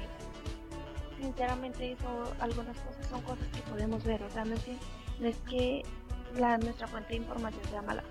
[1.21, 4.77] sinceramente eso, algunas cosas son cosas que podemos ver, o sea, no es que,
[5.19, 5.83] no es que
[6.35, 8.03] la, nuestra fuente de información sea mala.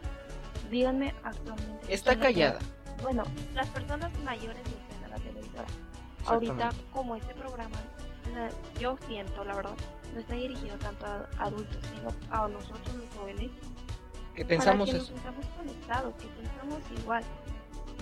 [0.70, 1.92] Díganme actualmente.
[1.92, 2.58] Está callada.
[2.96, 5.66] la- Bueno, las personas mayores están a la televisora.
[6.26, 7.76] Ahorita, como este programa,
[8.80, 9.74] yo siento, la verdad,
[10.16, 13.50] no está dirigido tanto a adultos, sino a nosotros los jóvenes
[14.34, 15.12] Que pensamos para que eso.
[15.12, 17.24] nos sintamos conectados, que pensamos igual.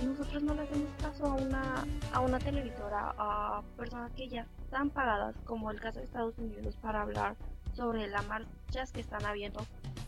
[0.04, 4.90] Nosotros no le hacemos caso a una, a una televisora, a personas que ya están
[4.90, 7.34] pagadas, como el caso de Estados Unidos, para hablar
[7.74, 9.66] sobre las marchas que están habiendo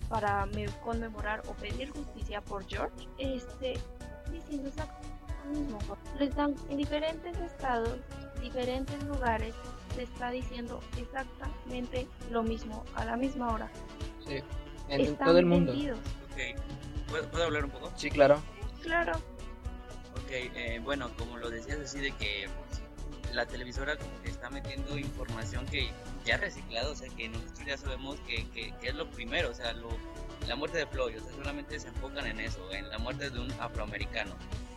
[0.09, 3.75] para me- conmemorar o pedir justicia por George, este,
[4.31, 5.79] diciendo exactamente lo mismo.
[6.21, 7.97] Les dan en diferentes estados
[8.41, 9.55] diferentes lugares
[9.97, 13.71] se está diciendo exactamente lo mismo a la misma hora.
[14.27, 14.37] Sí,
[14.89, 15.73] en Están todo el mundo.
[15.73, 15.99] vendidos.
[15.99, 16.61] Ok,
[17.09, 17.91] ¿Puedo, puedo hablar un poco?
[17.97, 18.41] Sí, claro.
[18.83, 19.13] Claro.
[20.13, 22.49] Ok, eh, bueno, como lo decías así de que
[23.33, 25.91] la televisora como que está metiendo información que
[26.25, 29.55] ya reciclado, o sea que nosotros ya sabemos que, que, que es lo primero, o
[29.55, 29.89] sea, lo,
[30.47, 33.39] la muerte de Floyd, o sea, solamente se enfocan en eso, en la muerte de
[33.41, 34.35] un afroamericano.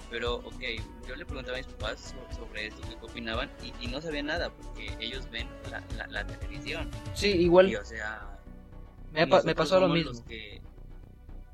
[0.09, 0.61] Pero, ok,
[1.07, 4.25] yo le preguntaba a mis papás so- sobre esto, qué opinaban, y, y no sabían
[4.27, 6.89] nada, porque ellos ven la, la, la televisión.
[7.13, 8.39] Sí, igual Y, o sea,
[9.11, 10.25] me, pa- me pasó lo mismo.
[10.25, 10.61] que-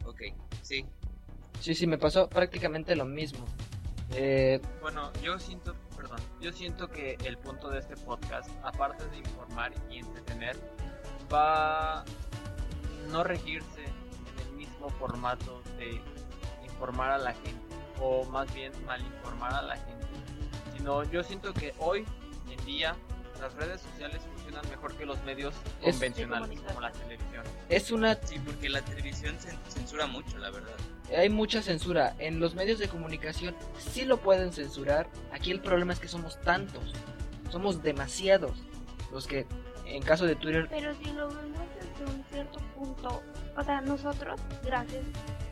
[0.05, 0.21] Ok,
[0.61, 0.85] sí,
[1.61, 3.43] Sí, sí, me pasó prácticamente lo mismo.
[4.13, 9.17] Eh, Bueno, yo siento, perdón, yo siento que el punto de este podcast, aparte de
[9.17, 10.55] informar y entretener,
[11.33, 12.05] va a
[13.09, 15.99] no regirse en el mismo formato de
[16.63, 17.64] informar a la gente,
[18.01, 20.05] o más bien mal informar a la gente,
[20.75, 22.05] sino yo siento que hoy
[22.49, 22.95] en día
[23.41, 27.43] las redes sociales funcionan mejor que los medios Es- convencionales como la televisión.
[27.69, 30.73] es una sí, porque la televisión cen- censura mucho, la verdad.
[31.15, 32.15] hay mucha censura.
[32.19, 35.07] En los medios de comunicación sí lo pueden censurar.
[35.33, 36.93] Aquí el problema es que somos tantos.
[37.51, 38.57] Somos demasiados
[39.11, 39.45] los que,
[39.85, 43.21] en caso de Twitter, Pero si lo vemos desde un cierto punto,
[43.55, 45.03] o sea, nosotros, gracias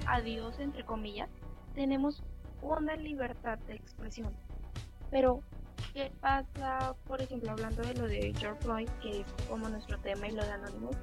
[0.08, 1.30] a Dios, entre comillas,
[1.74, 2.24] tenemos
[2.62, 4.34] una libertad de expresión.
[5.12, 5.42] Pero,
[5.94, 10.28] ¿qué pasa, por ejemplo, hablando de lo de George Floyd, que es como nuestro tema
[10.28, 10.98] y lo de Anonymous?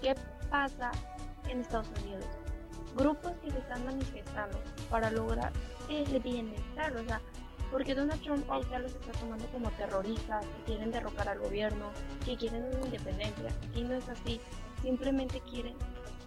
[0.00, 0.14] ¿Qué
[0.50, 0.90] pasa
[1.48, 2.24] en Estados Unidos?
[2.96, 5.52] Grupos que se están manifestando para lograr
[5.88, 7.20] el bienestar, o sea,
[7.70, 11.90] porque Donald Trump ahorita los está tomando como terroristas, que quieren derrocar al gobierno,
[12.24, 14.40] que quieren una independencia, y no es así.
[14.82, 15.76] Simplemente quieren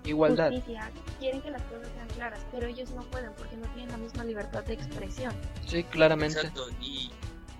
[0.05, 0.51] igualdad.
[0.51, 3.97] justicia, quieren que las cosas sean claras, pero ellos no pueden porque no tienen la
[3.97, 5.33] misma libertad de expresión.
[5.65, 6.37] Sí, claramente.
[6.39, 7.11] Exacto, y,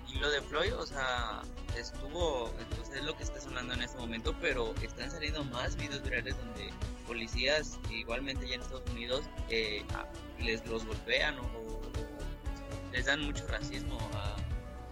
[0.08, 1.42] y lo de Floyd, o sea,
[1.76, 6.02] estuvo, entonces es lo que está sonando en este momento, pero están saliendo más videos
[6.02, 6.70] virales donde
[7.06, 9.84] policías, igualmente ya en Estados Unidos, eh,
[10.40, 11.80] les los golpean o, o
[12.92, 13.98] les dan mucho racismo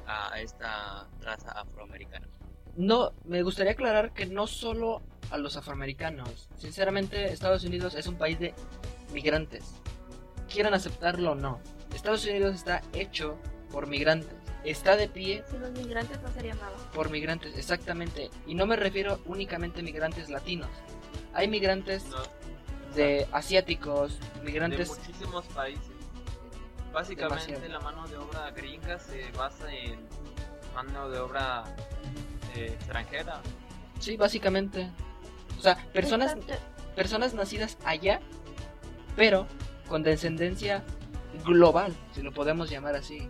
[0.07, 2.27] a, a esta raza afroamericana.
[2.75, 5.03] No, me gustaría aclarar que no solo
[5.33, 6.49] a los afroamericanos.
[6.59, 8.55] Sinceramente, Estados Unidos es un país de
[9.13, 9.65] migrantes.
[10.53, 11.59] Quieran aceptarlo o no.
[11.95, 13.39] Estados Unidos está hecho
[13.71, 14.31] por migrantes.
[14.65, 16.77] Está de pie Si los migrantes no sería nada.
[16.95, 18.31] por migrantes, exactamente.
[18.47, 20.71] Y no me refiero únicamente a migrantes latinos.
[21.35, 22.19] Hay migrantes ¿no?
[22.95, 24.89] de asiáticos, de migrantes...
[24.89, 25.91] muchísimos países.
[26.93, 27.73] Básicamente Demasiado.
[27.73, 29.99] la mano de obra gringa se basa en
[30.75, 31.65] mano de obra
[32.55, 33.41] eh, extranjera.
[33.99, 34.91] Sí, básicamente.
[35.63, 36.37] O sea, personas,
[36.97, 38.19] personas nacidas allá,
[39.15, 39.47] pero
[39.89, 40.83] con descendencia
[41.45, 43.29] global, si lo podemos llamar así.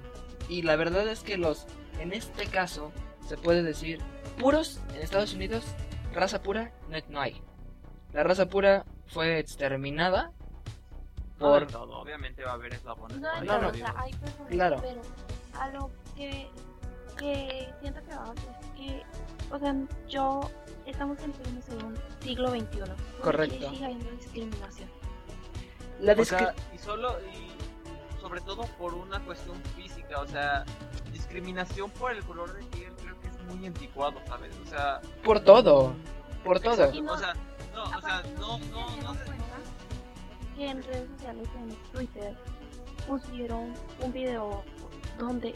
[0.48, 1.66] Y la verdad es que los,
[2.00, 2.90] en este caso,
[3.28, 4.00] se puede decir,
[4.40, 5.62] puros en Estados Unidos,
[6.14, 7.42] raza pura, no, no hay.
[8.14, 10.32] La raza pura fue exterminada
[11.38, 11.66] por...
[11.66, 13.18] todo, obviamente va a haber eslabones.
[13.20, 13.68] No, no, no.
[13.68, 14.76] o sea, hay personas, Claro.
[14.80, 15.02] pero
[15.60, 16.48] a lo que,
[17.18, 19.02] que siento que vamos es que,
[19.50, 19.76] o sea,
[20.08, 20.40] yo,
[20.86, 22.64] estamos en pleno segundo siglo XXI.
[22.78, 23.70] ¿por qué Correcto.
[23.70, 24.90] sigue habiendo discriminación?
[26.00, 30.64] La O sea, y solo, y sobre todo por una cuestión física, o sea,
[31.12, 34.54] discriminación por el color de piel creo que es muy anticuado, ¿sabes?
[34.64, 35.94] O sea, por todo,
[36.44, 36.76] por todo.
[37.02, 37.34] no- o sea,
[37.74, 39.44] no, o sea, no, no, se no, se- cuenta
[40.56, 42.36] que en redes sociales, en Twitter,
[43.06, 44.62] pusieron un video
[45.18, 45.54] donde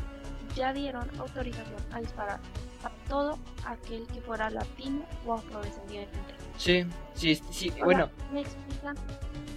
[0.55, 2.41] ya dieron autorización a disparar
[2.87, 6.16] a todo aquel que fuera latino o afrodescendiente.
[6.57, 8.96] Sí, sí, sí, sea, bueno, ¿Me explican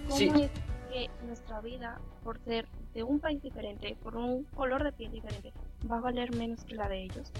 [0.08, 0.28] cómo Sí.
[0.28, 0.50] es
[0.92, 5.52] que nuestra vida, por ser de un país diferente, por un color de piel diferente,
[5.90, 7.30] va a valer menos que la de ellos?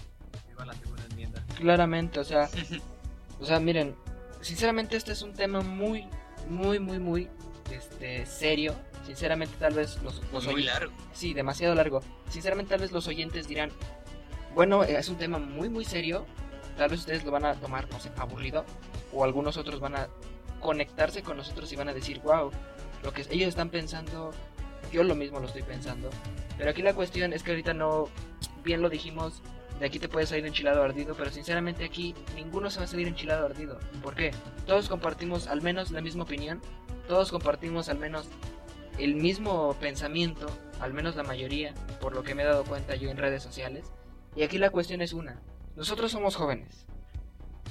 [0.48, 1.42] Viva la segunda enmienda.
[1.56, 2.48] claramente, o sea,
[3.40, 3.94] o sea, miren,
[4.40, 6.06] sinceramente este es un tema muy,
[6.48, 7.28] muy, muy, muy,
[7.70, 8.74] este, serio.
[9.04, 10.92] Sinceramente, tal vez los, los Muy oy- largo.
[11.14, 12.00] Sí, demasiado largo.
[12.28, 13.70] Sinceramente, tal vez los oyentes dirán,
[14.54, 16.26] bueno, eh, es un tema muy, muy serio.
[16.76, 18.64] Tal vez ustedes lo van a tomar, no sé, aburrido.
[19.12, 20.08] O algunos otros van a
[20.60, 22.50] conectarse con nosotros y van a decir, wow,
[23.02, 24.30] lo que ellos están pensando,
[24.92, 26.10] yo lo mismo lo estoy pensando.
[26.58, 28.08] Pero aquí la cuestión es que ahorita no,
[28.62, 29.42] bien lo dijimos,
[29.78, 33.08] de aquí te puedes salir enchilado ardido, pero sinceramente aquí ninguno se va a salir
[33.08, 33.78] enchilado ardido.
[34.02, 34.30] ¿Por qué?
[34.66, 36.60] Todos compartimos al menos la misma opinión,
[37.08, 38.28] todos compartimos al menos
[38.98, 40.46] el mismo pensamiento,
[40.80, 43.90] al menos la mayoría, por lo que me he dado cuenta yo en redes sociales.
[44.36, 45.40] Y aquí la cuestión es una,
[45.76, 46.86] nosotros somos jóvenes.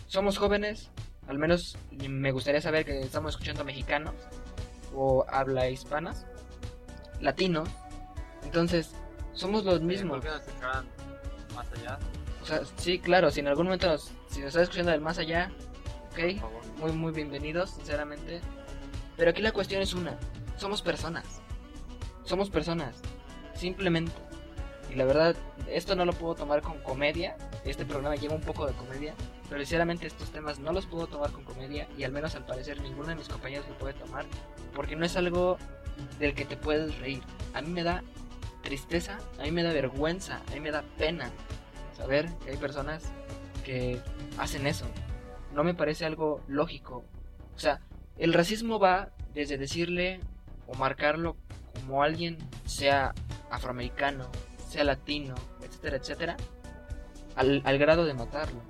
[0.08, 0.89] Somos jóvenes,
[1.28, 4.15] al menos me gustaría saber que estamos escuchando mexicanos
[4.95, 6.26] o habla hispanas,
[7.22, 7.69] latinos.
[8.43, 8.91] Entonces,
[9.34, 10.19] somos los mismos.
[10.19, 10.86] ¿Por qué no se echaran
[11.56, 12.00] más allá?
[12.50, 15.52] sea, sí, claro, si en algún momento nos, si nos estás escuchando del más allá,
[16.12, 16.41] ok,
[16.80, 18.41] muy, muy bienvenidos, sinceramente.
[19.15, 20.17] Pero aquí la cuestión es una,
[20.58, 21.26] somos personas.
[22.24, 22.95] Somos personas,
[23.54, 24.12] simplemente.
[24.91, 25.36] Y la verdad,
[25.67, 27.38] esto no lo puedo tomar con comedia.
[27.63, 29.13] Este programa lleva un poco de comedia.
[29.49, 31.88] Pero sinceramente estos temas no los puedo tomar con comedia.
[31.97, 34.25] Y al menos al parecer ninguno de mis compañeros lo puede tomar.
[34.73, 35.58] Porque no es algo
[36.19, 37.21] del que te puedes reír.
[37.54, 38.04] A mí me da
[38.63, 41.30] tristeza, a mí me da vergüenza, a mí me da pena
[41.95, 43.04] saber que hay personas
[43.63, 43.99] que
[44.38, 44.86] hacen eso.
[45.54, 47.04] No me parece algo lógico.
[47.56, 47.82] O sea,
[48.17, 50.19] el racismo va desde decirle
[50.67, 51.36] o marcarlo
[51.73, 53.13] como alguien sea
[53.49, 54.30] afroamericano,
[54.69, 56.38] sea latino, etcétera, etcétera,
[57.36, 58.62] al, grado de matarlo.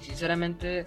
[0.00, 0.84] Sinceramente,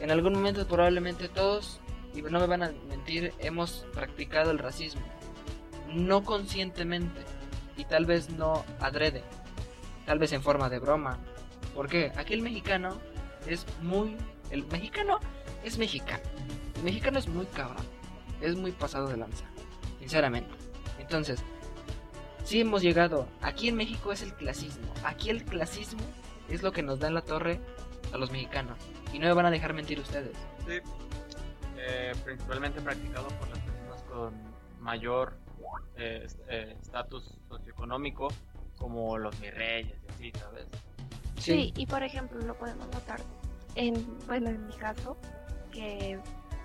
[0.00, 1.80] en algún momento probablemente todos,
[2.14, 5.02] y no me van a mentir, hemos practicado el racismo.
[5.92, 7.20] No conscientemente,
[7.76, 9.22] y tal vez no adrede,
[10.06, 11.18] tal vez en forma de broma.
[11.74, 12.10] ¿Por qué?
[12.16, 12.98] Aquí el mexicano
[13.46, 14.16] es muy...
[14.50, 15.18] El mexicano
[15.62, 16.22] es mexicano.
[16.76, 17.84] El mexicano es muy cabrón.
[18.40, 19.44] Es muy pasado de lanza.
[19.98, 20.50] Sinceramente.
[20.98, 21.42] Entonces,
[22.44, 23.26] si hemos llegado.
[23.40, 24.92] Aquí en México es el clasismo.
[25.04, 26.02] Aquí el clasismo
[26.48, 27.60] es lo que nos da en la torre
[28.12, 28.78] a los mexicanos.
[29.12, 30.36] Y no me van a dejar mentir ustedes.
[30.66, 30.80] Sí.
[31.76, 34.34] Eh, principalmente practicado por las personas con
[34.80, 35.36] mayor
[35.96, 38.28] eh, eh, estatus socioeconómico,
[38.78, 40.66] como los virreyes y así, ¿sabes?
[41.38, 41.72] Sí.
[41.76, 43.20] y por ejemplo lo podemos notar
[43.74, 45.16] en, bueno, en mi caso,
[45.72, 46.18] que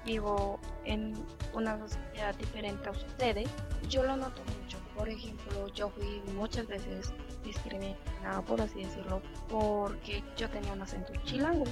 [0.05, 1.13] vivo en
[1.53, 3.49] una sociedad diferente a ustedes,
[3.89, 4.77] yo lo noto mucho.
[4.97, 11.13] Por ejemplo, yo fui muchas veces discriminada, por así decirlo, porque yo tenía un acento
[11.23, 11.65] chilango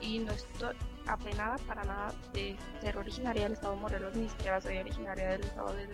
[0.00, 0.74] y no estoy
[1.06, 5.42] apenada para nada de ser originaria del estado de Morelos, ni siquiera soy originaria del
[5.42, 5.90] estado del,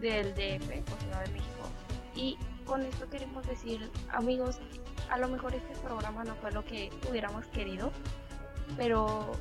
[0.00, 1.68] del DF o Ciudad de México.
[2.14, 4.60] Y con esto queremos decir, amigos,
[5.10, 7.90] a lo mejor este programa no fue lo que hubiéramos querido,
[8.76, 9.32] pero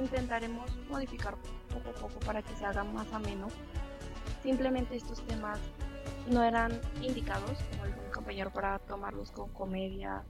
[0.00, 1.36] intentaremos modificar
[1.72, 3.48] poco a poco para que se haga más ameno.
[4.42, 5.58] Simplemente estos temas
[6.28, 10.24] no eran indicados, como mi compañero, para tomarlos con comedia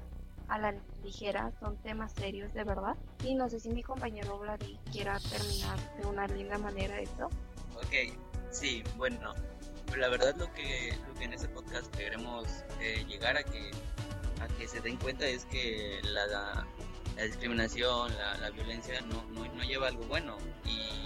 [0.49, 2.97] a la ligera, son temas serios de verdad.
[3.23, 7.27] Y no sé si mi compañero Vladi quiera terminar de una linda manera esto.
[7.77, 8.17] Ok,
[8.51, 9.35] sí, bueno,
[9.97, 12.47] la verdad lo que, lo que en este podcast queremos
[12.81, 13.71] eh, llegar a que,
[14.41, 16.67] a que se den cuenta es que la, la,
[17.25, 21.04] discriminación, la, la violencia no, no, no lleva algo bueno y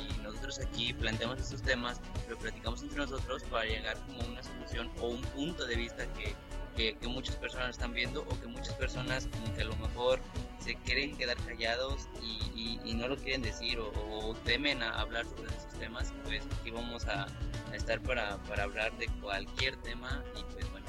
[0.48, 4.90] nosotros aquí planteamos estos temas, lo platicamos entre nosotros para llegar como a una solución
[5.00, 6.34] o un punto de vista que,
[6.74, 10.20] que, que muchas personas están viendo o que muchas personas como que a lo mejor
[10.58, 14.98] se quieren quedar callados y, y- y no lo quieren decir o, o temen a
[15.00, 17.26] hablar sobre esos temas, pues aquí vamos a,
[17.70, 20.86] a estar para, para hablar de cualquier tema y pues bueno,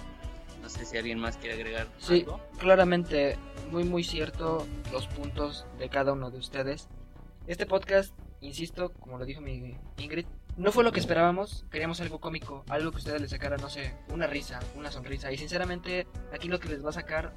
[0.62, 2.39] no sé si alguien más quiere agregar Sí, algo.
[2.60, 3.38] claramente,
[3.72, 6.88] muy muy cierto los puntos de cada uno de ustedes.
[7.48, 10.25] Este podcast, insisto, como lo dijo mi Ingrid,
[10.58, 13.95] no fue lo que esperábamos, queríamos algo cómico, algo que ustedes les sacaran, no sé,
[14.10, 15.32] una risa, una sonrisa.
[15.32, 17.34] Y sinceramente, aquí lo que les va a sacar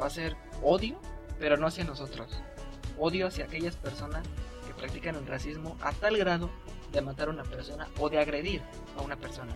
[0.00, 1.00] va a ser odio,
[1.38, 2.42] pero no hacia nosotros.
[2.98, 4.26] Odio hacia aquellas personas
[4.66, 6.50] que practican el racismo a tal grado
[6.92, 8.62] de matar a una persona o de agredir
[8.98, 9.54] a una persona.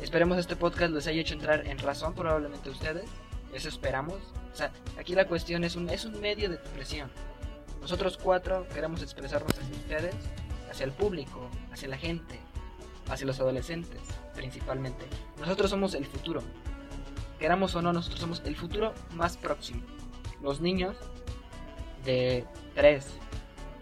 [0.00, 3.10] Esperemos este podcast les haya hecho entrar en razón probablemente ustedes.
[3.52, 4.18] Eso esperamos.
[4.52, 7.10] O sea, aquí la cuestión es un, es un medio de expresión.
[7.88, 10.14] Nosotros cuatro queremos expresarnos hacia ustedes,
[10.70, 12.38] hacia el público, hacia la gente,
[13.08, 14.02] hacia los adolescentes
[14.34, 15.06] principalmente.
[15.40, 16.42] Nosotros somos el futuro.
[17.38, 19.80] Queramos o no, nosotros somos el futuro más próximo.
[20.42, 20.96] Los niños
[22.04, 23.06] de 3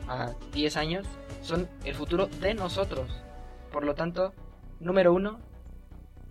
[0.06, 1.08] a 10 años
[1.42, 3.10] son el futuro de nosotros.
[3.72, 4.34] Por lo tanto,
[4.78, 5.40] número uno,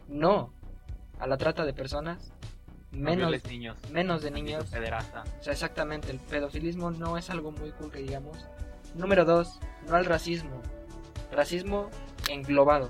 [0.08, 0.54] no
[1.20, 2.32] a la trata de personas,
[2.96, 3.78] menos, violes niños.
[3.92, 4.66] menos de niños.
[4.66, 5.24] Pederasta.
[5.40, 8.38] O sea, exactamente, el pedofilismo no es algo muy cool que digamos.
[8.96, 10.62] Número dos, no al racismo.
[11.32, 11.90] Racismo
[12.30, 12.90] englobado.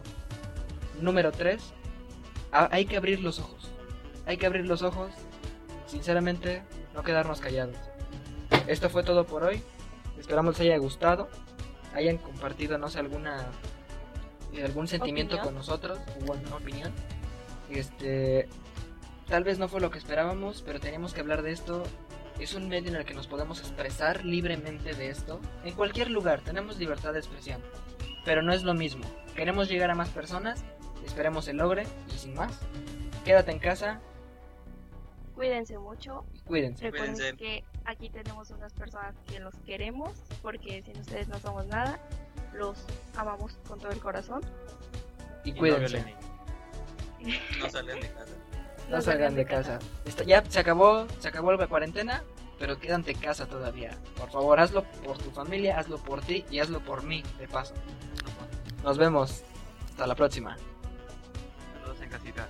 [1.01, 1.73] Número tres,
[2.51, 3.69] ha- hay que abrir los ojos.
[4.25, 5.11] Hay que abrir los ojos.
[5.87, 6.63] Sinceramente,
[6.93, 7.75] no quedarnos callados.
[8.67, 9.61] Esto fue todo por hoy.
[10.19, 11.29] Esperamos les haya gustado.
[11.93, 13.45] Hayan compartido, no sé, alguna
[14.53, 15.45] eh, algún sentimiento Opinión.
[15.53, 16.91] con nosotros o alguna opinión.
[17.69, 18.47] Este,
[19.27, 21.83] tal vez no fue lo que esperábamos, pero teníamos que hablar de esto.
[22.39, 25.39] Es un medio en el que nos podemos expresar libremente de esto.
[25.63, 27.61] En cualquier lugar tenemos libertad de expresión,
[28.25, 29.05] pero no es lo mismo.
[29.35, 30.63] Queremos llegar a más personas,
[31.05, 32.59] esperemos se logre y sin más.
[33.23, 34.01] Quédate en casa
[35.33, 36.23] Cuídense mucho.
[36.33, 36.85] y cuídense.
[36.85, 37.37] Recuerden Cuídense.
[37.37, 40.11] que aquí tenemos unas personas que los queremos,
[40.41, 41.99] porque sin ustedes no somos nada.
[42.53, 42.85] Los
[43.17, 44.41] amamos con todo el corazón.
[45.43, 46.15] Y Y no cuídense.
[47.59, 48.33] No salgan de casa.
[48.89, 49.79] No, salgan de casa.
[49.79, 49.85] casa.
[50.05, 52.23] Está, ya se acabó, se acabó la cuarentena,
[52.59, 53.97] pero quédate en casa todavía.
[54.17, 57.73] Por favor, hazlo por tu familia, hazlo por ti y hazlo por mí, de paso.
[58.83, 59.43] Nos vemos.
[59.89, 60.57] Hasta la próxima.
[61.73, 62.47] Saludos en casita.